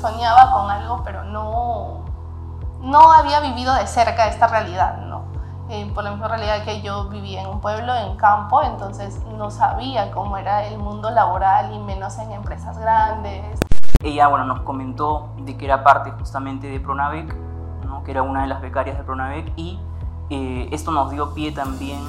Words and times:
soñaba 0.00 0.52
con 0.52 0.70
algo, 0.70 1.02
pero 1.04 1.24
no, 1.24 2.04
no 2.80 3.12
había 3.12 3.40
vivido 3.40 3.74
de 3.74 3.86
cerca 3.86 4.26
esta 4.26 4.46
realidad, 4.46 4.98
¿no? 4.98 5.22
Eh, 5.70 5.90
por 5.94 6.02
la 6.02 6.12
misma 6.12 6.28
realidad 6.28 6.64
que 6.64 6.80
yo 6.80 7.08
vivía 7.08 7.42
en 7.42 7.48
un 7.48 7.60
pueblo, 7.60 7.94
en 7.94 8.16
campo, 8.16 8.62
entonces 8.62 9.20
no 9.36 9.50
sabía 9.50 10.10
cómo 10.12 10.38
era 10.38 10.64
el 10.66 10.78
mundo 10.78 11.10
laboral 11.10 11.74
y 11.74 11.78
menos 11.78 12.18
en 12.18 12.32
empresas 12.32 12.78
grandes. 12.78 13.60
Ella, 14.02 14.28
bueno, 14.28 14.46
nos 14.46 14.60
comentó 14.60 15.28
de 15.40 15.58
que 15.58 15.66
era 15.66 15.84
parte 15.84 16.10
justamente 16.12 16.68
de 16.68 16.80
Pronavec, 16.80 17.34
¿no? 17.84 18.02
que 18.02 18.12
era 18.12 18.22
una 18.22 18.42
de 18.42 18.46
las 18.46 18.62
becarias 18.62 18.96
de 18.96 19.04
Pronavec 19.04 19.52
y 19.56 19.78
eh, 20.30 20.68
esto 20.72 20.90
nos 20.90 21.10
dio 21.10 21.34
pie 21.34 21.52
también 21.52 22.00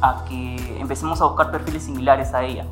a 0.00 0.24
que 0.28 0.80
empecemos 0.80 1.20
a 1.20 1.26
buscar 1.26 1.50
perfiles 1.52 1.84
similares 1.84 2.34
a 2.34 2.42
ella. 2.42 2.64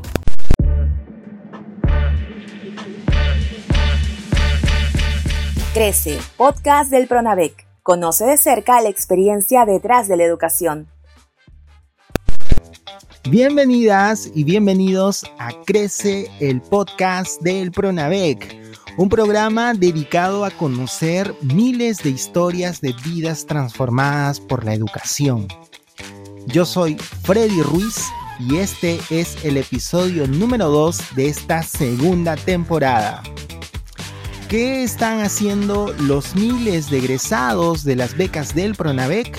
Crece, 5.77 6.19
podcast 6.39 6.91
del 6.91 7.07
Pronavec. 7.07 7.67
Conoce 7.83 8.25
de 8.25 8.39
cerca 8.39 8.81
la 8.81 8.89
experiencia 8.89 9.67
detrás 9.67 10.09
de 10.09 10.17
la 10.17 10.25
educación. 10.25 10.89
Bienvenidas 13.29 14.31
y 14.35 14.45
bienvenidos 14.45 15.27
a 15.39 15.51
Crece, 15.67 16.31
el 16.41 16.63
podcast 16.63 17.43
del 17.43 17.73
Pronavec, 17.73 18.57
un 18.97 19.11
programa 19.11 19.75
dedicado 19.75 20.47
a 20.47 20.51
conocer 20.51 21.35
miles 21.43 21.99
de 21.99 22.09
historias 22.09 22.81
de 22.81 22.95
vidas 23.05 23.45
transformadas 23.45 24.41
por 24.41 24.65
la 24.65 24.73
educación. 24.73 25.47
Yo 26.47 26.65
soy 26.65 26.97
Freddy 26.97 27.61
Ruiz 27.61 28.03
y 28.41 28.57
este 28.57 28.99
es 29.11 29.45
el 29.45 29.59
episodio 29.59 30.27
número 30.27 30.71
2 30.71 31.17
de 31.17 31.29
esta 31.29 31.63
segunda 31.63 32.35
temporada. 32.35 33.23
¿Qué 34.57 34.83
están 34.83 35.21
haciendo 35.21 35.95
los 35.99 36.35
miles 36.35 36.89
de 36.89 36.97
egresados 36.97 37.85
de 37.85 37.95
las 37.95 38.17
becas 38.17 38.55
del 38.55 38.75
Pronavec? 38.75 39.37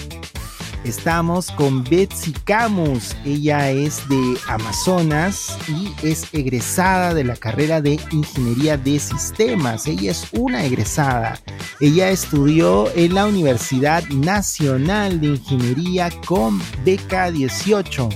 Estamos 0.84 1.50
con 1.50 1.84
Betsy 1.84 2.34
Camus. 2.34 3.16
Ella 3.26 3.72
es 3.72 4.08
de 4.10 4.38
Amazonas 4.48 5.58
y 5.68 5.92
es 6.08 6.32
egresada 6.36 7.16
de 7.16 7.23
la 7.23 7.36
carrera 7.36 7.82
de 7.82 8.00
Ingeniería 8.12 8.78
de 8.78 9.00
Sistemas. 9.00 9.88
Ella 9.88 10.12
es 10.12 10.28
una 10.34 10.64
egresada. 10.64 11.40
Ella 11.80 12.12
estudió 12.12 12.88
en 12.95 13.16
la 13.16 13.26
Universidad 13.26 14.04
Nacional 14.10 15.20
de 15.20 15.30
Ingeniería 15.30 16.12
con 16.28 16.62
beca 16.86 17.32
18 17.32 18.10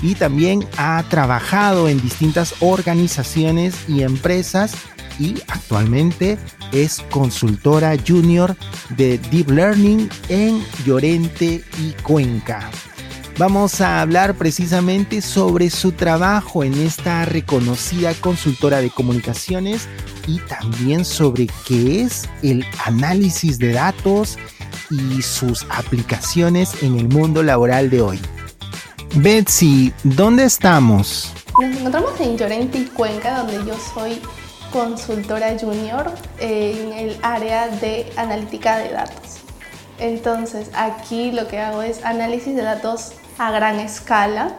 y 0.00 0.14
también 0.14 0.64
ha 0.76 1.02
trabajado 1.08 1.88
en 1.88 2.00
distintas 2.00 2.54
organizaciones 2.60 3.74
y 3.88 4.04
empresas 4.04 4.76
y 5.20 5.40
actualmente 5.48 6.38
es 6.72 7.04
consultora 7.10 7.94
junior 8.04 8.56
de 8.96 9.18
Deep 9.30 9.50
Learning 9.50 10.08
en 10.28 10.64
Llorente 10.84 11.62
y 11.78 11.92
Cuenca. 12.02 12.70
Vamos 13.38 13.80
a 13.80 14.00
hablar 14.00 14.34
precisamente 14.34 15.22
sobre 15.22 15.70
su 15.70 15.92
trabajo 15.92 16.64
en 16.64 16.74
esta 16.74 17.24
reconocida 17.24 18.12
consultora 18.14 18.80
de 18.80 18.90
comunicaciones 18.90 19.88
y 20.26 20.38
también 20.40 21.04
sobre 21.04 21.48
qué 21.66 22.02
es 22.02 22.28
el 22.42 22.64
análisis 22.84 23.58
de 23.58 23.72
datos 23.72 24.38
y 24.90 25.22
sus 25.22 25.64
aplicaciones 25.70 26.82
en 26.82 26.98
el 26.98 27.08
mundo 27.08 27.42
laboral 27.42 27.88
de 27.88 28.02
hoy. 28.02 28.20
Betsy, 29.16 29.92
¿dónde 30.04 30.44
estamos? 30.44 31.32
Nos 31.60 31.76
encontramos 31.76 32.20
en 32.20 32.36
Llorente 32.36 32.78
y 32.78 32.84
Cuenca, 32.86 33.38
donde 33.38 33.54
yo 33.66 33.76
soy 33.94 34.20
consultora 34.72 35.56
junior 35.58 36.10
en 36.38 36.92
el 36.92 37.18
área 37.22 37.68
de 37.68 38.10
analítica 38.16 38.78
de 38.78 38.90
datos. 38.90 39.38
Entonces, 39.98 40.70
aquí 40.74 41.30
lo 41.32 41.46
que 41.46 41.58
hago 41.58 41.82
es 41.82 42.04
análisis 42.04 42.56
de 42.56 42.62
datos 42.62 43.12
a 43.38 43.50
gran 43.50 43.78
escala 43.78 44.56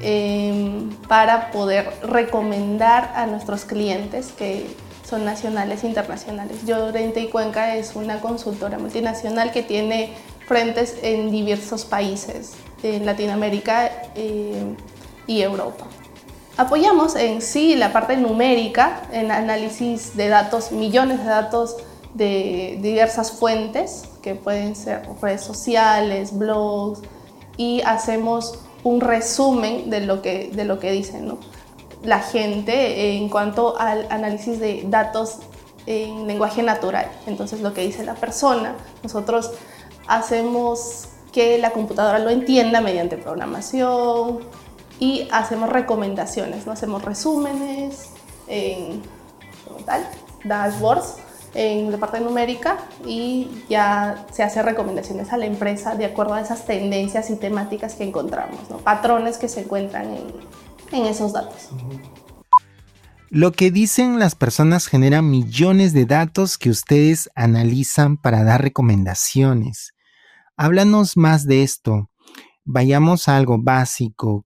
em, 0.00 0.90
para 1.08 1.50
poder 1.50 1.92
recomendar 2.02 3.12
a 3.14 3.26
nuestros 3.26 3.64
clientes 3.64 4.32
que 4.32 4.66
son 5.08 5.24
nacionales 5.24 5.84
e 5.84 5.88
internacionales. 5.88 6.64
Llorente 6.64 7.20
y 7.20 7.28
Cuenca 7.28 7.76
es 7.76 7.96
una 7.96 8.20
consultora 8.20 8.78
multinacional 8.78 9.52
que 9.52 9.62
tiene 9.62 10.14
frentes 10.46 10.96
en 11.02 11.30
diversos 11.30 11.84
países, 11.84 12.52
en 12.82 13.04
Latinoamérica 13.04 13.90
eh, 14.14 14.74
y 15.26 15.42
Europa. 15.42 15.86
Apoyamos 16.60 17.16
en 17.16 17.40
sí 17.40 17.74
la 17.74 17.90
parte 17.90 18.18
numérica, 18.18 19.00
en 19.12 19.30
análisis 19.30 20.14
de 20.14 20.28
datos, 20.28 20.72
millones 20.72 21.20
de 21.20 21.24
datos 21.24 21.76
de 22.12 22.78
diversas 22.82 23.32
fuentes, 23.32 24.04
que 24.20 24.34
pueden 24.34 24.76
ser 24.76 25.08
redes 25.22 25.40
sociales, 25.40 26.36
blogs, 26.36 27.00
y 27.56 27.80
hacemos 27.86 28.58
un 28.84 29.00
resumen 29.00 29.88
de 29.88 30.02
lo 30.02 30.20
que, 30.20 30.50
de 30.52 30.66
lo 30.66 30.78
que 30.78 30.92
dicen 30.92 31.34
la 32.02 32.18
gente 32.20 33.16
en 33.16 33.30
cuanto 33.30 33.80
al 33.80 34.06
análisis 34.10 34.60
de 34.60 34.84
datos 34.84 35.38
en 35.86 36.26
lenguaje 36.26 36.62
natural. 36.62 37.10
Entonces 37.26 37.62
lo 37.62 37.72
que 37.72 37.80
dice 37.80 38.04
la 38.04 38.16
persona, 38.16 38.74
nosotros 39.02 39.50
hacemos 40.08 41.06
que 41.32 41.56
la 41.56 41.70
computadora 41.70 42.18
lo 42.18 42.28
entienda 42.28 42.82
mediante 42.82 43.16
programación, 43.16 44.40
y 45.00 45.26
hacemos 45.32 45.70
recomendaciones, 45.70 46.66
¿no? 46.66 46.72
hacemos 46.72 47.02
resúmenes 47.02 48.10
en 48.46 49.02
tal, 49.86 50.06
dashboards 50.44 51.16
en 51.54 51.90
la 51.90 51.98
parte 51.98 52.20
numérica 52.20 52.78
y 53.04 53.48
ya 53.68 54.26
se 54.30 54.44
hace 54.44 54.62
recomendaciones 54.62 55.32
a 55.32 55.36
la 55.36 55.46
empresa 55.46 55.96
de 55.96 56.04
acuerdo 56.04 56.34
a 56.34 56.40
esas 56.40 56.66
tendencias 56.66 57.30
y 57.30 57.36
temáticas 57.36 57.94
que 57.94 58.04
encontramos, 58.04 58.60
patrones 58.84 59.38
que 59.38 59.48
se 59.48 59.62
encuentran 59.62 60.04
en, 60.14 60.26
en 60.92 61.06
esos 61.06 61.32
datos. 61.32 61.70
Lo 63.30 63.52
que 63.52 63.70
dicen 63.70 64.18
las 64.18 64.34
personas 64.34 64.86
genera 64.86 65.22
millones 65.22 65.92
de 65.92 66.04
datos 66.04 66.58
que 66.58 66.68
ustedes 66.68 67.30
analizan 67.34 68.16
para 68.16 68.44
dar 68.44 68.60
recomendaciones. 68.60 69.94
Háblanos 70.56 71.16
más 71.16 71.46
de 71.46 71.62
esto. 71.62 72.10
Vayamos 72.64 73.28
a 73.28 73.36
algo 73.36 73.56
básico. 73.58 74.44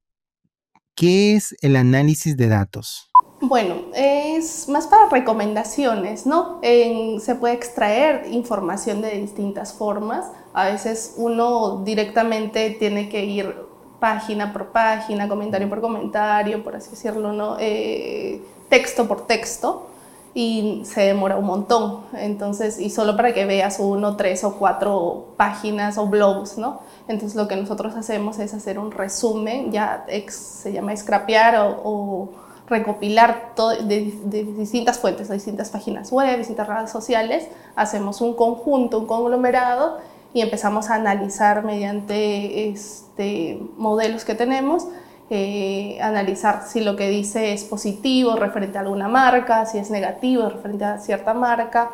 ¿Qué 0.94 1.34
es 1.34 1.56
el 1.60 1.74
análisis 1.74 2.36
de 2.36 2.48
datos? 2.48 3.10
Bueno, 3.40 3.82
es 3.94 4.68
más 4.68 4.86
para 4.86 5.08
recomendaciones, 5.08 6.24
¿no? 6.24 6.60
se 6.62 7.34
puede 7.34 7.54
extraer 7.54 8.28
información 8.30 9.02
de 9.02 9.18
distintas 9.18 9.72
formas. 9.72 10.26
A 10.52 10.66
veces 10.66 11.14
uno 11.16 11.82
directamente 11.84 12.70
tiene 12.70 13.08
que 13.08 13.24
ir 13.24 13.54
página 13.98 14.52
por 14.52 14.68
página, 14.68 15.28
comentario 15.28 15.68
por 15.68 15.80
comentario, 15.80 16.62
por 16.62 16.76
así 16.76 16.90
decirlo, 16.90 17.32
¿no? 17.32 17.56
Eh, 17.58 18.40
texto 18.68 19.08
por 19.08 19.26
texto 19.26 19.88
y 20.34 20.82
se 20.84 21.02
demora 21.02 21.36
un 21.36 21.46
montón. 21.46 22.00
Entonces, 22.12 22.78
y 22.80 22.90
solo 22.90 23.16
para 23.16 23.32
que 23.32 23.44
veas 23.44 23.78
uno, 23.78 24.16
tres 24.16 24.42
o 24.42 24.56
cuatro 24.56 25.28
páginas 25.36 25.96
o 25.96 26.06
blogs, 26.06 26.58
¿no? 26.58 26.80
Entonces, 27.06 27.36
lo 27.36 27.46
que 27.46 27.56
nosotros 27.56 27.94
hacemos 27.94 28.38
es 28.40 28.52
hacer 28.52 28.78
un 28.78 28.90
resumen, 28.90 29.70
ya 29.70 30.04
se 30.28 30.72
llama 30.72 30.96
scrapear 30.96 31.76
o, 31.84 32.30
recopilar 32.66 33.52
de, 33.86 34.18
de, 34.24 34.44
distintas 34.44 34.98
fuentes, 34.98 35.28
de 35.28 35.34
distintas 35.34 35.68
páginas 35.68 36.10
web, 36.10 36.38
distintas 36.38 36.66
redes 36.66 36.90
sociales, 36.90 37.46
hacemos 37.76 38.22
un 38.22 38.34
conjunto, 38.34 39.00
un 39.00 39.06
conglomerado 39.06 39.98
y 40.32 40.40
empezamos 40.40 40.88
a 40.88 40.94
analizar 40.94 41.62
mediante 41.62 42.70
este, 42.70 43.60
modelos 43.76 44.24
que 44.24 44.34
tenemos 44.34 44.88
eh, 45.36 45.98
analizar 46.00 46.62
si 46.64 46.80
lo 46.80 46.94
que 46.94 47.08
dice 47.08 47.52
es 47.52 47.64
positivo 47.64 48.36
referente 48.36 48.78
a 48.78 48.82
alguna 48.82 49.08
marca, 49.08 49.66
si 49.66 49.78
es 49.78 49.90
negativo 49.90 50.48
referente 50.48 50.84
a 50.84 50.98
cierta 50.98 51.34
marca 51.34 51.90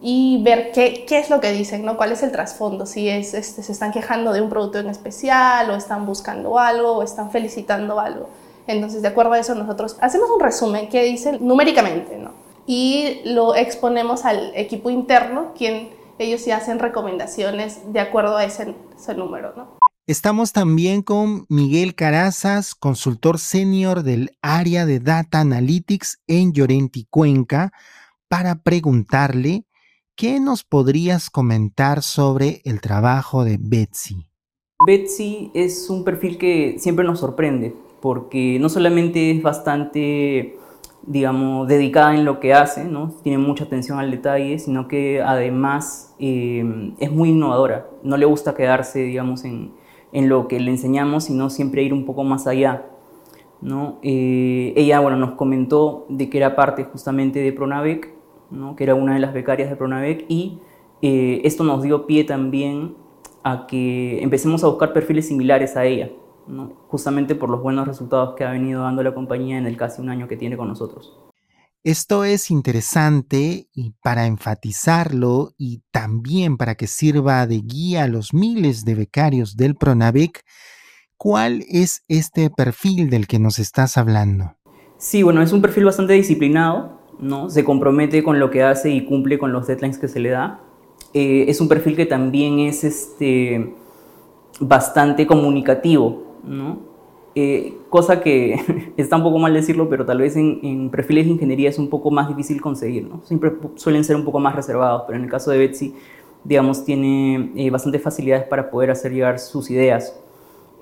y 0.00 0.42
ver 0.42 0.72
qué, 0.72 1.04
qué 1.06 1.18
es 1.18 1.28
lo 1.28 1.40
que 1.40 1.52
dicen, 1.52 1.84
¿no? 1.84 1.98
cuál 1.98 2.12
es 2.12 2.22
el 2.22 2.32
trasfondo, 2.32 2.86
si 2.86 3.10
es, 3.10 3.34
este, 3.34 3.62
se 3.62 3.70
están 3.70 3.92
quejando 3.92 4.32
de 4.32 4.40
un 4.40 4.48
producto 4.48 4.78
en 4.78 4.88
especial 4.88 5.68
o 5.70 5.74
están 5.74 6.06
buscando 6.06 6.58
algo 6.58 6.92
o 6.92 7.02
están 7.02 7.30
felicitando 7.30 8.00
algo. 8.00 8.30
Entonces, 8.66 9.02
de 9.02 9.08
acuerdo 9.08 9.32
a 9.34 9.38
eso, 9.38 9.54
nosotros 9.54 9.98
hacemos 10.00 10.30
un 10.30 10.40
resumen 10.40 10.88
que 10.88 11.02
dice 11.04 11.38
numéricamente 11.38 12.16
¿no? 12.16 12.30
y 12.66 13.20
lo 13.26 13.54
exponemos 13.54 14.24
al 14.24 14.52
equipo 14.54 14.88
interno, 14.88 15.52
quien 15.54 15.90
ellos 16.18 16.40
sí 16.40 16.50
hacen 16.50 16.78
recomendaciones 16.78 17.92
de 17.92 18.00
acuerdo 18.00 18.38
a 18.38 18.44
ese, 18.44 18.74
ese 18.96 19.14
número. 19.14 19.52
¿no? 19.54 19.83
Estamos 20.06 20.52
también 20.52 21.00
con 21.00 21.46
Miguel 21.48 21.94
Carazas, 21.94 22.74
consultor 22.74 23.38
senior 23.38 24.02
del 24.02 24.36
área 24.42 24.84
de 24.84 25.00
Data 25.00 25.40
Analytics 25.40 26.20
en 26.26 26.52
Llorenti 26.52 27.06
Cuenca, 27.08 27.72
para 28.28 28.56
preguntarle 28.56 29.64
qué 30.14 30.40
nos 30.40 30.62
podrías 30.62 31.30
comentar 31.30 32.02
sobre 32.02 32.60
el 32.66 32.82
trabajo 32.82 33.44
de 33.44 33.56
Betsy. 33.58 34.26
Betsy 34.86 35.50
es 35.54 35.88
un 35.88 36.04
perfil 36.04 36.36
que 36.36 36.76
siempre 36.78 37.06
nos 37.06 37.20
sorprende, 37.20 37.74
porque 38.02 38.58
no 38.60 38.68
solamente 38.68 39.30
es 39.30 39.42
bastante 39.42 40.58
digamos, 41.06 41.66
dedicada 41.66 42.14
en 42.14 42.26
lo 42.26 42.40
que 42.40 42.52
hace, 42.52 42.84
¿no? 42.84 43.14
Tiene 43.22 43.38
mucha 43.38 43.64
atención 43.64 43.98
al 43.98 44.10
detalle, 44.10 44.58
sino 44.58 44.86
que 44.86 45.22
además 45.22 46.14
eh, 46.18 46.92
es 46.98 47.10
muy 47.10 47.30
innovadora. 47.30 47.86
No 48.02 48.18
le 48.18 48.26
gusta 48.26 48.54
quedarse, 48.54 49.00
digamos, 49.00 49.44
en, 49.44 49.72
en, 50.14 50.28
lo 50.28 50.48
que 50.48 50.58
le 50.60 50.70
enseñamos, 50.70 51.24
sino 51.24 51.50
siempre 51.50 51.82
ir 51.82 51.92
un 51.92 52.04
poco 52.04 52.24
más 52.24 52.46
allá, 52.46 52.86
¿no? 53.60 53.98
Eh, 54.02 54.72
ella, 54.76 55.00
bueno, 55.00 55.16
nos 55.16 55.32
comentó 55.32 56.06
de 56.08 56.30
que 56.30 56.38
era 56.38 56.56
parte 56.56 56.84
justamente 56.84 57.40
de 57.40 57.52
Pronavec, 57.52 58.10
¿no? 58.50 58.76
Que 58.76 58.84
era 58.84 58.94
una 58.94 59.14
de 59.14 59.20
las 59.20 59.34
becarias 59.34 59.68
de 59.68 59.76
Pronavec 59.76 60.24
y 60.28 60.58
eh, 61.02 61.42
esto 61.44 61.64
nos 61.64 61.82
dio 61.82 62.06
pie 62.06 62.24
también 62.24 62.94
a 63.42 63.66
que 63.66 64.22
empecemos 64.22 64.64
a 64.64 64.68
buscar 64.68 64.92
perfiles 64.92 65.28
similares 65.28 65.76
a 65.76 65.84
ella, 65.84 66.10
justamente 66.88 67.34
por 67.34 67.50
los 67.50 67.62
buenos 67.62 67.86
resultados 67.86 68.34
que 68.36 68.44
ha 68.44 68.50
venido 68.50 68.82
dando 68.82 69.02
la 69.02 69.14
compañía 69.14 69.58
en 69.58 69.66
el 69.66 69.76
casi 69.76 70.00
un 70.00 70.08
año 70.08 70.28
que 70.28 70.36
tiene 70.36 70.56
con 70.56 70.68
nosotros. 70.68 71.18
Esto 71.84 72.24
es 72.24 72.50
interesante 72.50 73.68
y 73.74 73.92
para 74.02 74.24
enfatizarlo 74.24 75.52
y 75.58 75.82
también 75.90 76.56
para 76.56 76.76
que 76.76 76.86
sirva 76.86 77.46
de 77.46 77.60
guía 77.60 78.04
a 78.04 78.08
los 78.08 78.32
miles 78.32 78.86
de 78.86 78.94
becarios 78.94 79.54
del 79.58 79.74
Pronavec, 79.74 80.46
¿cuál 81.18 81.62
es 81.68 82.02
este 82.08 82.48
perfil 82.48 83.10
del 83.10 83.26
que 83.26 83.38
nos 83.38 83.58
estás 83.58 83.98
hablando? 83.98 84.56
Sí, 84.96 85.22
bueno, 85.22 85.42
es 85.42 85.52
un 85.52 85.60
perfil 85.60 85.84
bastante 85.84 86.14
disciplinado, 86.14 87.02
¿no? 87.20 87.50
Se 87.50 87.64
compromete 87.64 88.22
con 88.22 88.40
lo 88.40 88.50
que 88.50 88.62
hace 88.62 88.88
y 88.88 89.04
cumple 89.04 89.38
con 89.38 89.52
los 89.52 89.66
deadlines 89.66 89.98
que 89.98 90.08
se 90.08 90.20
le 90.20 90.30
da. 90.30 90.62
Eh, 91.12 91.44
es 91.48 91.60
un 91.60 91.68
perfil 91.68 91.96
que 91.96 92.06
también 92.06 92.60
es 92.60 92.82
este, 92.82 93.74
bastante 94.58 95.26
comunicativo, 95.26 96.38
eh, 97.36 97.78
cosa 97.90 98.20
que 98.20 98.92
está 98.96 99.16
un 99.16 99.24
poco 99.24 99.38
mal 99.38 99.52
decirlo, 99.52 99.88
pero 99.88 100.06
tal 100.06 100.18
vez 100.18 100.36
en, 100.36 100.88
perfiles 100.90 101.26
de 101.26 101.32
ingeniería 101.32 101.68
es 101.68 101.78
un 101.78 101.88
poco 101.88 102.10
más 102.10 102.28
difícil 102.28 102.60
conseguir. 102.60 103.08
Siempre 103.24 103.52
suelen 103.74 104.04
ser 104.04 104.16
un 104.16 104.24
poco 104.24 104.38
más 104.38 104.54
reservados, 104.54 105.02
pero 105.06 105.18
en 105.18 105.24
el 105.24 105.30
caso 105.30 105.50
de 105.50 105.58
Betsy, 105.58 105.94
digamos, 106.44 106.84
tiene 106.84 107.50
eh, 107.56 107.70
bastantes 107.70 108.02
facilidades 108.02 108.46
para 108.46 108.70
poder 108.70 108.90
hacer 108.90 109.12
llegar 109.12 109.38
sus 109.38 109.70
ideas. 109.70 110.20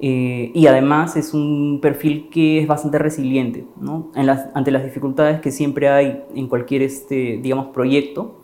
Eh, 0.00 0.50
y 0.52 0.66
además 0.66 1.16
es 1.16 1.32
un 1.32 1.78
perfil 1.81 2.28
que 2.28 2.60
es 2.60 2.66
bastante 2.66 2.99
resiliente, 2.99 3.64
ante 4.52 4.70
las 4.72 4.84
dificultades 4.84 5.40
que 5.40 5.52
siempre 5.52 5.88
hay 5.88 6.25
en 6.34 6.49
cualquier, 6.49 6.82
este, 6.82 7.40
proyecto, 7.72 8.34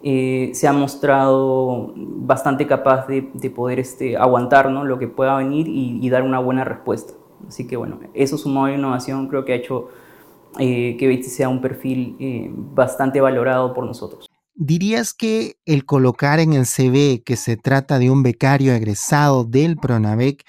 se 0.00 0.68
ha 0.68 0.72
mostrado 0.72 1.92
bastante 1.96 2.68
capaz 2.68 3.08
de, 3.08 3.50
poder 3.50 3.80
este, 3.80 4.16
aguantar 4.16 4.70
lo 4.70 4.98
que 5.00 5.08
pueda 5.08 5.36
venir 5.36 5.66
y, 5.68 6.08
dar 6.08 6.22
una 6.22 6.38
buena 6.38 6.62
respuesta. 6.62 7.14
Así 7.46 7.66
que 7.66 7.76
bueno, 7.76 8.00
eso 8.14 8.38
sumado 8.38 8.66
a 8.66 8.72
innovación 8.72 9.28
creo 9.28 9.44
que 9.44 9.52
ha 9.52 9.56
hecho 9.56 9.88
eh, 10.58 10.96
que 10.98 11.06
Betsy 11.06 11.30
sea 11.30 11.48
un 11.48 11.60
perfil 11.60 12.16
eh, 12.18 12.50
bastante 12.50 13.20
valorado 13.20 13.74
por 13.74 13.84
nosotros. 13.84 14.28
¿Dirías 14.54 15.14
que 15.14 15.56
el 15.66 15.84
colocar 15.84 16.40
en 16.40 16.52
el 16.52 16.66
CV 16.66 17.22
que 17.24 17.36
se 17.36 17.56
trata 17.56 18.00
de 18.00 18.10
un 18.10 18.24
becario 18.24 18.72
egresado 18.74 19.44
del 19.44 19.76
Pronavec 19.76 20.44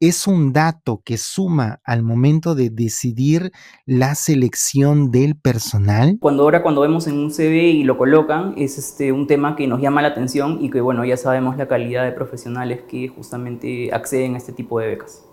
es 0.00 0.26
un 0.26 0.52
dato 0.52 1.00
que 1.02 1.16
suma 1.16 1.80
al 1.82 2.02
momento 2.02 2.54
de 2.54 2.68
decidir 2.68 3.52
la 3.86 4.14
selección 4.16 5.10
del 5.10 5.36
personal? 5.36 6.18
Cuando 6.20 6.42
ahora 6.42 6.62
cuando 6.62 6.82
vemos 6.82 7.06
en 7.06 7.16
un 7.16 7.30
CV 7.30 7.70
y 7.70 7.84
lo 7.84 7.96
colocan, 7.96 8.52
es 8.58 8.76
este, 8.76 9.12
un 9.12 9.26
tema 9.26 9.56
que 9.56 9.66
nos 9.66 9.80
llama 9.80 10.02
la 10.02 10.08
atención 10.08 10.58
y 10.60 10.70
que 10.70 10.82
bueno, 10.82 11.04
ya 11.06 11.16
sabemos 11.16 11.56
la 11.56 11.66
calidad 11.66 12.04
de 12.04 12.12
profesionales 12.12 12.82
que 12.86 13.08
justamente 13.08 13.94
acceden 13.94 14.34
a 14.34 14.36
este 14.36 14.52
tipo 14.52 14.78
de 14.78 14.88
becas. 14.88 15.24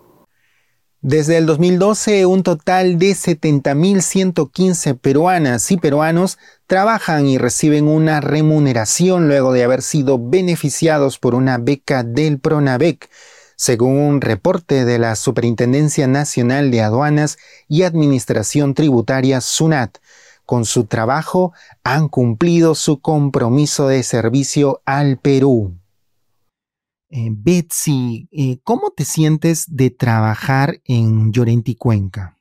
Desde 1.04 1.40
el 1.40 1.48
2012, 1.48 2.28
un 2.28 2.44
total 2.44 3.00
de 3.00 3.14
70.115 3.14 5.00
peruanas 5.00 5.72
y 5.72 5.78
peruanos 5.78 6.38
trabajan 6.68 7.26
y 7.26 7.40
reciben 7.40 7.88
una 7.88 8.22
remuneración 8.22 9.28
luego 9.28 9.52
de 9.52 9.64
haber 9.64 9.82
sido 9.82 10.20
beneficiados 10.20 11.18
por 11.18 11.34
una 11.34 11.58
beca 11.58 12.04
del 12.04 12.40
Pronavec, 12.40 13.10
según 13.56 13.98
un 13.98 14.22
reporte 14.22 14.86
de 14.86 15.00
la 15.00 15.16
Superintendencia 15.16 16.06
Nacional 16.06 16.70
de 16.70 16.82
Aduanas 16.84 17.40
y 17.68 17.82
Administración 17.82 18.76
Tributaria 18.76 19.42
SUNAT. 19.42 19.98
Con 20.46 20.66
su 20.66 20.84
trabajo 20.84 21.52
han 21.84 22.10
cumplido 22.10 22.76
su 22.76 23.02
compromiso 23.02 23.88
de 23.88 24.04
servicio 24.04 24.84
al 24.86 25.18
Perú. 25.18 25.81
Eh, 27.14 27.28
Betsy, 27.30 28.30
eh, 28.32 28.60
¿cómo 28.64 28.92
te 28.92 29.04
sientes 29.04 29.66
de 29.76 29.90
trabajar 29.90 30.76
en 30.86 31.34
Llorenti 31.34 31.76
Cuenca? 31.76 32.38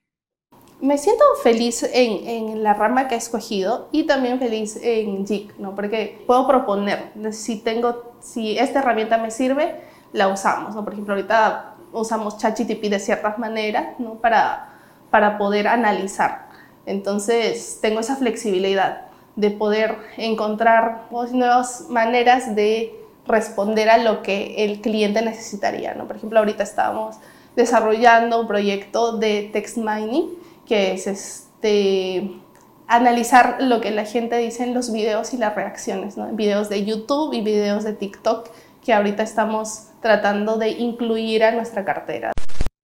Me 0.80 0.96
siento 0.96 1.24
feliz 1.42 1.82
en, 1.92 2.62
la 2.62 2.74
rama 2.74 3.08
que 3.08 3.16
he 3.16 3.18
escogido 3.18 3.88
y 3.90 4.04
también 4.04 4.38
feliz 4.38 4.78
en 4.80 5.26
JIC, 5.26 5.58
¿no? 5.58 5.74
porque 5.74 6.22
puedo 6.24 6.46
proponer, 6.46 7.10
si, 7.32 7.58
tengo, 7.58 8.14
si 8.20 8.58
esta 8.58 8.78
herramienta 8.78 9.18
me 9.18 9.32
sirve, 9.32 9.80
la 10.12 10.28
usamos. 10.28 10.76
¿no? 10.76 10.84
Por 10.84 10.92
ejemplo, 10.92 11.14
ahorita 11.14 11.74
usamos 11.92 12.38
ChatGPT 12.38 12.90
de 12.90 13.00
ciertas 13.00 13.40
maneras 13.40 13.98
¿no? 13.98 14.20
para, 14.20 14.78
para 15.10 15.36
poder 15.36 15.66
analizar. 15.66 16.48
Entonces, 16.86 17.80
tengo 17.82 17.98
esa 17.98 18.14
flexibilidad 18.14 19.08
de 19.34 19.50
poder 19.50 19.98
encontrar 20.16 21.08
nuevas 21.10 21.86
maneras 21.90 22.54
de 22.54 22.99
responder 23.26 23.90
a 23.90 23.98
lo 23.98 24.22
que 24.22 24.64
el 24.64 24.80
cliente 24.80 25.22
necesitaría. 25.22 25.94
¿no? 25.94 26.06
Por 26.06 26.16
ejemplo, 26.16 26.38
ahorita 26.38 26.62
estamos 26.62 27.16
desarrollando 27.56 28.40
un 28.40 28.46
proyecto 28.46 29.16
de 29.16 29.50
text 29.52 29.76
mining, 29.76 30.30
que 30.66 30.92
es 30.92 31.06
este, 31.06 32.30
analizar 32.86 33.56
lo 33.60 33.80
que 33.80 33.90
la 33.90 34.04
gente 34.04 34.36
dice 34.38 34.64
en 34.64 34.74
los 34.74 34.92
videos 34.92 35.32
y 35.34 35.36
las 35.36 35.54
reacciones, 35.54 36.16
¿no? 36.16 36.26
videos 36.32 36.68
de 36.68 36.84
YouTube 36.84 37.32
y 37.34 37.40
videos 37.40 37.84
de 37.84 37.92
TikTok, 37.92 38.48
que 38.84 38.92
ahorita 38.92 39.22
estamos 39.22 39.88
tratando 40.00 40.56
de 40.56 40.70
incluir 40.70 41.44
a 41.44 41.52
nuestra 41.52 41.84
cartera. 41.84 42.32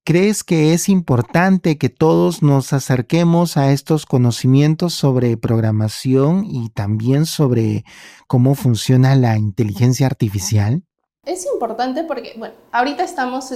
¿Crees 0.06 0.44
que 0.44 0.72
es 0.72 0.88
importante 0.88 1.78
que 1.78 1.88
todos 1.88 2.40
nos 2.40 2.72
acerquemos 2.72 3.56
a 3.56 3.72
estos 3.72 4.06
conocimientos 4.06 4.94
sobre 4.94 5.36
programación 5.36 6.44
y 6.48 6.68
también 6.68 7.26
sobre 7.26 7.84
cómo 8.28 8.54
funciona 8.54 9.16
la 9.16 9.36
inteligencia 9.36 10.06
artificial? 10.06 10.84
Es 11.24 11.44
importante 11.52 12.04
porque, 12.04 12.34
bueno, 12.38 12.54
ahorita 12.70 13.02
estamos 13.02 13.52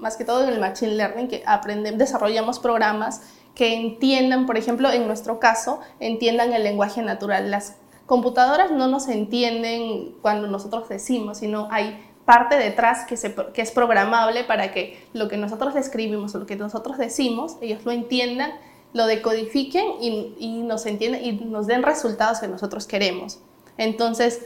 más 0.00 0.16
que 0.16 0.24
todo 0.24 0.42
en 0.42 0.52
el 0.52 0.58
Machine 0.58 0.96
Learning, 0.96 1.28
que 1.28 1.44
aprendemos, 1.46 1.96
desarrollamos 1.96 2.58
programas 2.58 3.20
que 3.54 3.72
entiendan, 3.72 4.46
por 4.46 4.58
ejemplo, 4.58 4.90
en 4.90 5.06
nuestro 5.06 5.38
caso, 5.38 5.78
entiendan 6.00 6.54
el 6.54 6.64
lenguaje 6.64 7.02
natural. 7.02 7.52
Las 7.52 7.76
computadoras 8.06 8.72
no 8.72 8.88
nos 8.88 9.06
entienden 9.06 10.16
cuando 10.22 10.48
nosotros 10.48 10.88
decimos, 10.88 11.38
sino 11.38 11.68
hay 11.70 12.04
parte 12.24 12.56
detrás 12.56 13.06
que, 13.06 13.14
es 13.62 13.70
programable 13.72 14.44
para 14.44 14.72
que 14.72 15.04
lo 15.12 15.28
que 15.28 15.36
nosotros 15.36 15.74
escribimos 15.76 16.34
o 16.34 16.38
lo 16.38 16.46
que 16.46 16.56
nosotros 16.56 16.98
decimos, 16.98 17.56
ellos 17.60 17.84
lo 17.84 17.92
entiendan, 17.92 18.52
lo 18.92 19.06
decodifiquen 19.06 19.84
y, 20.00 20.34
y 20.38 20.62
nos 20.62 20.86
entiendan 20.86 21.24
y 21.24 21.32
nos 21.32 21.66
den 21.66 21.82
resultados 21.82 22.40
que 22.40 22.48
nosotros 22.48 22.86
queremos. 22.86 23.40
Entonces, 23.78 24.40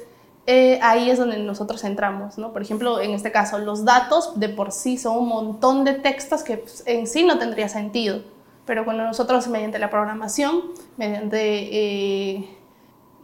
eh, 0.49 0.79
ahí 0.81 1.11
es 1.11 1.19
donde 1.19 1.39
nosotros 1.39 1.83
entramos, 1.83 2.39
¿no? 2.39 2.53
Por 2.53 2.63
ejemplo, 2.63 3.01
en 3.01 3.11
este 3.11 3.33
caso, 3.33 3.59
los 3.59 3.85
datos 3.85 4.39
de 4.39 4.49
por 4.49 4.71
sí 4.71 4.97
son 4.97 5.19
un 5.19 5.29
montón 5.29 5.85
de 5.85 5.95
textos 5.95 6.45
que 6.45 6.59
pues, 6.59 6.85
en 6.87 7.09
sí 7.09 7.25
no 7.25 7.39
tendría 7.39 7.69
sentido, 7.69 8.21
pero 8.65 8.85
cuando 8.85 9.03
nosotros 9.03 9.49
mediante 9.49 9.81
la 9.81 9.91
programación, 9.91 10.63
mediante 10.97 11.41
eh, 11.41 12.49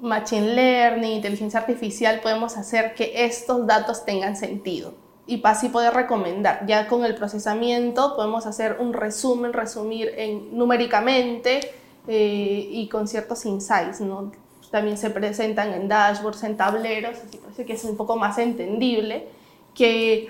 Machine 0.03 0.55
Learning, 0.55 1.13
inteligencia 1.13 1.61
artificial, 1.61 2.21
podemos 2.21 2.57
hacer 2.57 2.95
que 2.95 3.25
estos 3.25 3.67
datos 3.69 4.05
tengan 4.05 4.35
sentido 4.37 4.95
y 5.29 5.41
así 5.45 5.69
poder 5.69 5.95
recomendar. 5.95 6.67
Ya 6.67 6.89
con 6.89 7.05
el 7.05 7.15
procesamiento 7.15 8.17
podemos 8.17 8.45
hacer 8.47 8.79
un 8.81 8.93
resumen, 8.93 9.53
resumir 9.53 10.13
en, 10.17 10.59
numéricamente 10.59 11.61
eh, 12.09 12.69
y 12.69 12.89
con 12.89 13.07
ciertos 13.07 13.47
insights. 13.47 14.01
¿no? 14.01 14.33
También 14.73 14.99
se 14.99 15.09
presentan 15.11 15.73
en 15.73 15.87
dashboards, 15.87 16.43
en 16.43 16.57
tableros, 16.57 17.19
así 17.25 17.39
parece 17.39 17.65
que 17.65 17.75
es 17.75 17.85
un 17.85 17.97
poco 17.97 18.17
más 18.17 18.39
entendible 18.39 19.29
que 19.73 20.27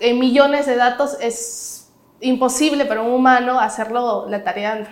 en 0.00 0.18
millones 0.18 0.66
de 0.66 0.74
datos 0.74 1.16
es 1.20 1.92
imposible 2.20 2.86
para 2.86 3.02
un 3.02 3.12
humano 3.12 3.60
hacerlo 3.60 4.26
la 4.28 4.42
tarea 4.42 4.88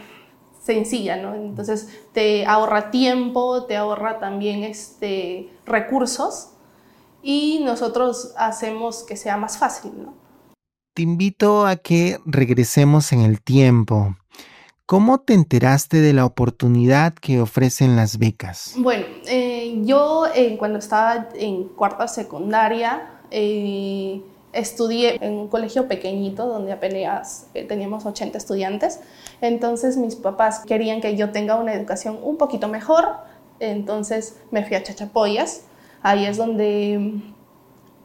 sencilla, 0.60 1.16
¿no? 1.16 1.34
Entonces 1.34 1.88
te 2.12 2.46
ahorra 2.46 2.90
tiempo, 2.90 3.64
te 3.64 3.76
ahorra 3.76 4.18
también 4.18 4.62
este, 4.62 5.48
recursos 5.66 6.50
y 7.22 7.60
nosotros 7.64 8.32
hacemos 8.36 9.02
que 9.02 9.16
sea 9.16 9.36
más 9.36 9.58
fácil, 9.58 9.92
¿no? 9.96 10.14
Te 10.94 11.02
invito 11.02 11.66
a 11.66 11.76
que 11.76 12.18
regresemos 12.26 13.12
en 13.12 13.20
el 13.20 13.40
tiempo. 13.40 14.16
¿Cómo 14.86 15.20
te 15.20 15.34
enteraste 15.34 16.00
de 16.00 16.12
la 16.12 16.24
oportunidad 16.24 17.14
que 17.14 17.40
ofrecen 17.40 17.94
las 17.94 18.18
becas? 18.18 18.74
Bueno, 18.76 19.06
eh, 19.28 19.80
yo 19.84 20.26
eh, 20.34 20.56
cuando 20.58 20.80
estaba 20.80 21.28
en 21.34 21.68
cuarta 21.68 22.08
secundaria, 22.08 23.20
eh, 23.30 24.20
estudié 24.52 25.16
en 25.24 25.34
un 25.34 25.48
colegio 25.48 25.86
pequeñito 25.88 26.46
donde 26.46 26.72
apenas 26.72 27.46
eh, 27.54 27.64
teníamos 27.64 28.06
80 28.06 28.36
estudiantes. 28.36 29.00
Entonces 29.40 29.96
mis 29.96 30.16
papás 30.16 30.60
querían 30.66 31.00
que 31.00 31.16
yo 31.16 31.30
tenga 31.30 31.56
una 31.56 31.74
educación 31.74 32.18
un 32.22 32.36
poquito 32.36 32.68
mejor. 32.68 33.08
Entonces 33.60 34.38
me 34.50 34.64
fui 34.64 34.76
a 34.76 34.82
Chachapoyas. 34.82 35.62
Ahí 36.02 36.26
es 36.26 36.36
donde 36.36 37.20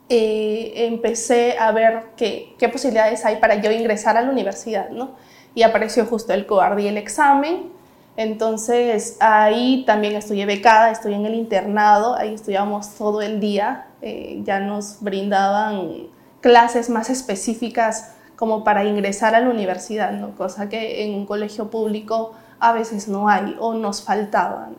eh, 0.10 0.74
empecé 0.76 1.58
a 1.58 1.72
ver 1.72 2.04
qué, 2.18 2.54
qué, 2.60 2.70
posibilidades 2.70 3.26
hay 3.26 3.38
para 3.38 3.56
yo 3.56 3.72
ingresar 3.72 4.18
a 4.18 4.22
la 4.22 4.30
universidad, 4.30 4.90
¿no? 4.90 5.16
Y 5.56 5.64
apareció 5.64 6.06
justo 6.06 6.34
el 6.34 6.46
COARD 6.46 6.80
y 6.80 6.88
el 6.88 6.98
examen. 6.98 7.72
Entonces 8.18 9.18
ahí 9.20 9.84
también 9.86 10.16
estudié 10.16 10.46
becada, 10.46 10.92
estudié 10.92 11.16
en 11.16 11.26
el 11.26 11.36
internado, 11.36 12.16
ahí 12.16 12.34
estudiábamos 12.34 12.96
todo 12.96 13.22
el 13.22 13.40
día, 13.40 13.88
eh, 14.02 14.42
ya 14.44 14.60
nos 14.60 15.02
brindaban 15.02 16.08
clases 16.46 16.92
más 16.92 17.10
específicas 17.10 18.12
como 18.36 18.64
para 18.64 18.86
ingresar 18.86 19.34
a 19.34 19.40
la 19.40 19.50
universidad, 19.50 20.12
¿no? 20.12 20.36
cosa 20.36 20.70
que 20.70 21.04
en 21.04 21.16
un 21.16 21.26
colegio 21.26 21.72
público 21.72 22.34
a 22.60 22.72
veces 22.72 23.08
no 23.08 23.30
hay 23.30 23.56
o 23.60 23.74
nos 23.74 24.04
faltaban. 24.04 24.76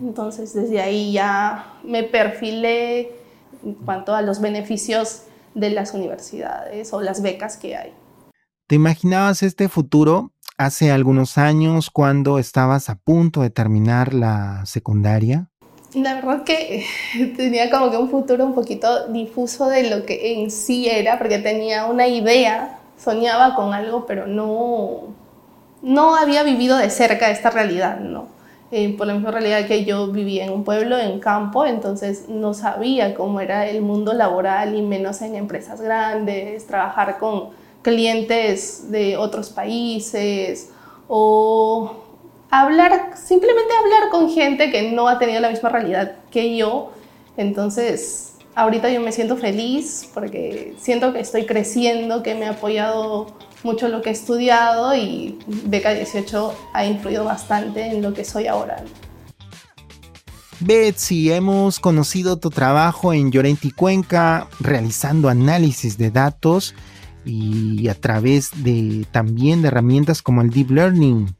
Entonces 0.00 0.54
desde 0.54 0.80
ahí 0.80 1.10
ya 1.10 1.74
me 1.82 2.04
perfilé 2.04 3.10
en 3.64 3.74
cuanto 3.74 4.14
a 4.14 4.22
los 4.22 4.40
beneficios 4.40 5.24
de 5.56 5.70
las 5.70 5.94
universidades 5.94 6.92
o 6.92 7.00
las 7.00 7.22
becas 7.22 7.56
que 7.56 7.74
hay. 7.74 7.92
¿Te 8.68 8.76
imaginabas 8.76 9.42
este 9.42 9.68
futuro 9.68 10.30
hace 10.58 10.92
algunos 10.92 11.38
años 11.38 11.90
cuando 11.90 12.38
estabas 12.38 12.88
a 12.88 12.94
punto 12.94 13.42
de 13.42 13.50
terminar 13.50 14.14
la 14.14 14.64
secundaria? 14.64 15.50
La 15.94 16.14
verdad 16.14 16.44
que 16.44 16.84
tenía 17.36 17.70
como 17.70 17.90
que 17.90 17.96
un 17.96 18.10
futuro 18.10 18.44
un 18.44 18.54
poquito 18.54 19.08
difuso 19.08 19.68
de 19.68 19.88
lo 19.88 20.04
que 20.04 20.34
en 20.34 20.50
sí 20.50 20.88
era, 20.88 21.18
porque 21.18 21.38
tenía 21.38 21.86
una 21.86 22.06
idea, 22.06 22.78
soñaba 22.98 23.54
con 23.54 23.72
algo, 23.72 24.06
pero 24.06 24.26
no, 24.26 25.14
no 25.82 26.16
había 26.16 26.42
vivido 26.42 26.76
de 26.76 26.90
cerca 26.90 27.30
esta 27.30 27.50
realidad, 27.50 28.00
¿no? 28.00 28.36
Eh, 28.72 28.96
por 28.98 29.06
la 29.06 29.14
misma 29.14 29.30
realidad 29.30 29.64
que 29.68 29.84
yo 29.84 30.08
vivía 30.08 30.44
en 30.44 30.52
un 30.52 30.64
pueblo, 30.64 30.98
en 30.98 31.20
campo, 31.20 31.64
entonces 31.64 32.28
no 32.28 32.52
sabía 32.52 33.14
cómo 33.14 33.40
era 33.40 33.68
el 33.68 33.80
mundo 33.80 34.12
laboral 34.12 34.74
y 34.74 34.82
menos 34.82 35.22
en 35.22 35.36
empresas 35.36 35.80
grandes, 35.80 36.66
trabajar 36.66 37.18
con 37.18 37.50
clientes 37.82 38.90
de 38.90 39.16
otros 39.16 39.50
países 39.50 40.70
o 41.06 42.05
hablar, 42.50 43.14
simplemente 43.16 43.72
hablar 43.74 44.10
con 44.10 44.30
gente 44.30 44.70
que 44.70 44.90
no 44.92 45.08
ha 45.08 45.18
tenido 45.18 45.40
la 45.40 45.50
misma 45.50 45.68
realidad 45.68 46.16
que 46.30 46.56
yo. 46.56 46.92
Entonces, 47.36 48.34
ahorita 48.54 48.90
yo 48.90 49.00
me 49.00 49.12
siento 49.12 49.36
feliz 49.36 50.08
porque 50.12 50.74
siento 50.78 51.12
que 51.12 51.20
estoy 51.20 51.46
creciendo, 51.46 52.22
que 52.22 52.34
me 52.34 52.46
ha 52.46 52.50
apoyado 52.50 53.26
mucho 53.62 53.88
lo 53.88 54.02
que 54.02 54.10
he 54.10 54.12
estudiado 54.12 54.94
y 54.94 55.38
Beca 55.46 55.92
18 55.92 56.54
ha 56.72 56.86
influido 56.86 57.24
bastante 57.24 57.86
en 57.86 58.02
lo 58.02 58.14
que 58.14 58.24
soy 58.24 58.46
ahora. 58.46 58.82
Betsy, 60.60 61.32
hemos 61.32 61.78
conocido 61.80 62.38
tu 62.38 62.48
trabajo 62.48 63.12
en 63.12 63.30
Llorente 63.30 63.68
y 63.68 63.70
Cuenca 63.72 64.48
realizando 64.58 65.28
análisis 65.28 65.98
de 65.98 66.10
datos 66.10 66.74
y 67.26 67.88
a 67.88 67.94
través 67.94 68.50
de 68.62 69.04
también 69.10 69.60
de 69.60 69.68
herramientas 69.68 70.22
como 70.22 70.40
el 70.40 70.50
Deep 70.50 70.70
Learning 70.70 71.36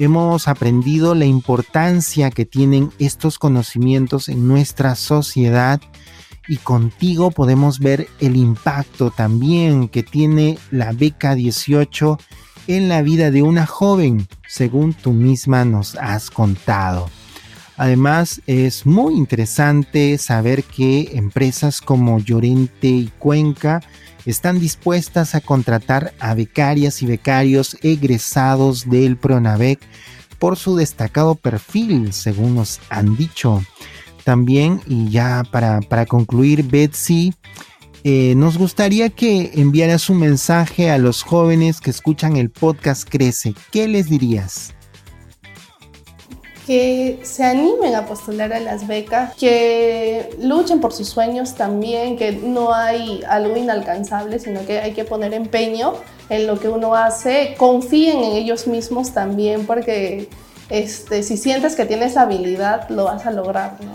hemos 0.00 0.48
aprendido 0.48 1.14
la 1.14 1.26
importancia 1.26 2.30
que 2.30 2.46
tienen 2.46 2.90
estos 2.98 3.38
conocimientos 3.38 4.30
en 4.30 4.48
nuestra 4.48 4.94
sociedad 4.94 5.80
y 6.48 6.56
contigo 6.56 7.30
podemos 7.30 7.78
ver 7.80 8.08
el 8.18 8.34
impacto 8.34 9.10
también 9.10 9.88
que 9.88 10.02
tiene 10.02 10.58
la 10.70 10.92
beca 10.92 11.34
18 11.34 12.18
en 12.66 12.88
la 12.88 13.02
vida 13.02 13.30
de 13.30 13.42
una 13.42 13.66
joven, 13.66 14.26
según 14.48 14.94
tú 14.94 15.12
misma 15.12 15.66
nos 15.66 15.96
has 15.96 16.30
contado. 16.30 17.10
Además, 17.80 18.42
es 18.46 18.84
muy 18.84 19.14
interesante 19.14 20.18
saber 20.18 20.64
que 20.64 21.12
empresas 21.14 21.80
como 21.80 22.18
Llorente 22.18 22.88
y 22.88 23.10
Cuenca 23.18 23.80
están 24.26 24.60
dispuestas 24.60 25.34
a 25.34 25.40
contratar 25.40 26.12
a 26.20 26.34
becarias 26.34 27.00
y 27.00 27.06
becarios 27.06 27.78
egresados 27.80 28.90
del 28.90 29.16
Pronavec 29.16 29.80
por 30.38 30.58
su 30.58 30.76
destacado 30.76 31.36
perfil, 31.36 32.12
según 32.12 32.54
nos 32.54 32.80
han 32.90 33.16
dicho. 33.16 33.64
También, 34.24 34.82
y 34.86 35.08
ya 35.08 35.42
para, 35.50 36.04
concluir, 36.04 36.64
Betsy, 36.64 37.32
eh, 38.04 38.34
nos 38.36 38.58
gustaría 38.58 39.08
que 39.08 39.52
enviaras 39.54 40.10
un 40.10 40.18
mensaje 40.18 40.90
a 40.90 40.98
los 40.98 41.22
jóvenes 41.22 41.80
que 41.80 41.88
escuchan 41.88 42.36
el 42.36 42.50
podcast 42.50 43.08
Crece. 43.08 43.54
¿Qué 43.72 43.88
les 43.88 44.10
dirías? 44.10 44.74
Que 46.70 47.18
se 47.24 47.42
animen 47.42 47.96
a 47.96 48.06
postular 48.06 48.52
a 48.52 48.60
las 48.60 48.86
becas, 48.86 49.34
que 49.34 50.30
luchen 50.38 50.80
por 50.80 50.92
sus 50.92 51.08
sueños 51.08 51.56
también, 51.56 52.16
que 52.16 52.30
no 52.30 52.72
hay 52.72 53.24
algo 53.28 53.56
inalcanzable, 53.56 54.38
sino 54.38 54.64
que 54.64 54.78
hay 54.78 54.92
que 54.92 55.02
poner 55.02 55.34
empeño 55.34 55.94
en 56.28 56.46
lo 56.46 56.60
que 56.60 56.68
uno 56.68 56.94
hace, 56.94 57.56
confíen 57.58 58.22
en 58.22 58.34
ellos 58.34 58.68
mismos 58.68 59.10
también, 59.10 59.66
porque 59.66 60.28
este, 60.68 61.24
si 61.24 61.36
sientes 61.38 61.74
que 61.74 61.86
tienes 61.86 62.16
habilidad, 62.16 62.88
lo 62.88 63.06
vas 63.06 63.26
a 63.26 63.32
lograr, 63.32 63.72
¿no? 63.82 63.90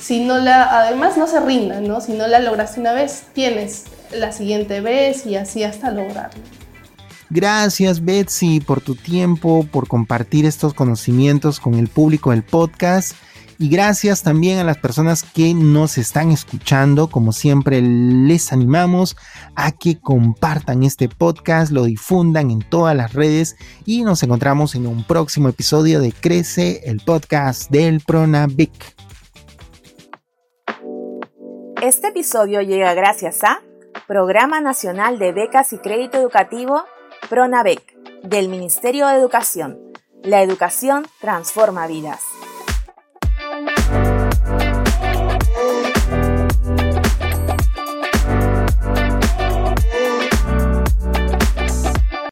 Si 0.00 0.24
no 0.24 0.38
la, 0.38 0.80
además 0.80 1.18
no 1.18 1.26
se 1.26 1.40
rindan, 1.40 1.86
¿no? 1.86 2.00
Si 2.00 2.12
no 2.12 2.26
la 2.26 2.38
lograste 2.38 2.80
una 2.80 2.94
vez, 2.94 3.24
tienes 3.34 3.84
la 4.14 4.32
siguiente 4.32 4.80
vez 4.80 5.26
y 5.26 5.36
así 5.36 5.62
hasta 5.62 5.90
lograrlo. 5.90 6.40
Gracias 7.30 8.04
Betsy 8.04 8.60
por 8.60 8.80
tu 8.80 8.94
tiempo, 8.94 9.66
por 9.70 9.88
compartir 9.88 10.46
estos 10.46 10.74
conocimientos 10.74 11.58
con 11.60 11.74
el 11.74 11.88
público 11.88 12.30
del 12.30 12.42
podcast. 12.42 13.14
Y 13.58 13.68
gracias 13.68 14.22
también 14.22 14.58
a 14.58 14.64
las 14.64 14.78
personas 14.78 15.22
que 15.22 15.54
nos 15.54 15.96
están 15.96 16.32
escuchando. 16.32 17.08
Como 17.08 17.32
siempre, 17.32 17.80
les 17.80 18.52
animamos 18.52 19.16
a 19.54 19.70
que 19.70 19.98
compartan 20.00 20.82
este 20.82 21.08
podcast, 21.08 21.70
lo 21.70 21.84
difundan 21.84 22.50
en 22.50 22.60
todas 22.60 22.96
las 22.96 23.12
redes 23.12 23.56
y 23.84 24.02
nos 24.02 24.22
encontramos 24.22 24.74
en 24.74 24.86
un 24.86 25.04
próximo 25.04 25.48
episodio 25.48 26.00
de 26.00 26.12
Crece, 26.12 26.82
el 26.84 27.00
podcast 27.00 27.70
del 27.70 28.00
Pronavic. 28.00 28.96
Este 31.80 32.08
episodio 32.08 32.60
llega 32.60 32.92
gracias 32.94 33.44
a 33.44 33.60
Programa 34.08 34.60
Nacional 34.60 35.18
de 35.18 35.32
Becas 35.32 35.72
y 35.72 35.78
Crédito 35.78 36.18
Educativo 36.18 36.82
PRONAVEC, 37.28 37.96
del 38.22 38.48
Ministerio 38.48 39.06
de 39.06 39.16
Educación. 39.16 39.78
La 40.22 40.42
educación 40.42 41.06
transforma 41.20 41.86
vidas. 41.86 42.20